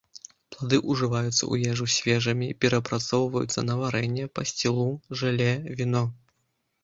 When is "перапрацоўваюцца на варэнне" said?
2.63-4.25